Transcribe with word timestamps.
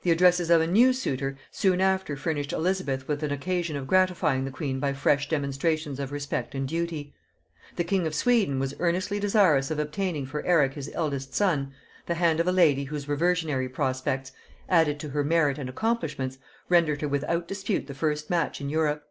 The 0.00 0.12
addresses 0.12 0.48
of 0.48 0.62
a 0.62 0.66
new 0.66 0.94
suitor 0.94 1.36
soon 1.50 1.82
after 1.82 2.16
furnished 2.16 2.54
Elizabeth 2.54 3.06
with 3.06 3.22
an 3.22 3.30
occasion 3.30 3.76
of 3.76 3.86
gratifying 3.86 4.46
the 4.46 4.50
queen 4.50 4.80
by 4.80 4.94
fresh 4.94 5.28
demonstrations 5.28 6.00
of 6.00 6.10
respect 6.10 6.54
and 6.54 6.66
duty. 6.66 7.12
The 7.76 7.84
king 7.84 8.06
of 8.06 8.14
Sweden 8.14 8.58
was 8.58 8.72
earnestly 8.78 9.20
desirous 9.20 9.70
of 9.70 9.78
obtaining 9.78 10.24
for 10.24 10.42
Eric 10.46 10.72
his 10.72 10.90
eldest 10.94 11.34
son 11.34 11.74
the 12.06 12.14
hand 12.14 12.40
of 12.40 12.48
a 12.48 12.52
lady 12.52 12.84
whose 12.84 13.08
reversionary 13.10 13.68
prospects, 13.68 14.32
added 14.70 14.98
to 15.00 15.10
her 15.10 15.22
merit 15.22 15.58
and 15.58 15.68
accomplishments, 15.68 16.38
rendered 16.70 17.02
her 17.02 17.08
without 17.08 17.46
dispute 17.46 17.88
the 17.88 17.92
first 17.94 18.30
match 18.30 18.58
in 18.58 18.70
Europe. 18.70 19.04